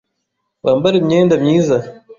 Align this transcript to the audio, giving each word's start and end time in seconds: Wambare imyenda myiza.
Wambare 0.63 0.95
imyenda 0.99 1.35
myiza. 1.43 1.77